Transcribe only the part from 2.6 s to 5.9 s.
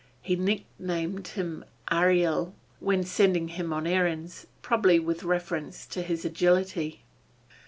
when sending him on errands, probably with reference